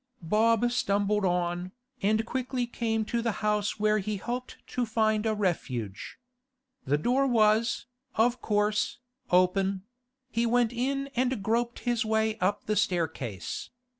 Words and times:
Bob 0.23 0.71
stumbled 0.71 1.23
on, 1.23 1.71
and 2.01 2.25
quickly 2.25 2.65
came 2.65 3.05
to 3.05 3.21
the 3.21 3.33
house 3.45 3.79
where 3.79 3.99
he 3.99 4.17
hoped 4.17 4.57
to 4.65 4.83
find 4.83 5.27
a 5.27 5.35
refuge. 5.35 6.17
The 6.85 6.97
door 6.97 7.27
was, 7.27 7.85
of 8.15 8.41
course, 8.41 8.97
open; 9.29 9.83
he 10.31 10.47
went 10.47 10.73
in 10.73 11.11
and 11.15 11.43
groped 11.43 11.81
his 11.81 12.03
way 12.03 12.39
up 12.39 12.65
the 12.65 12.75
staircase. 12.75 13.69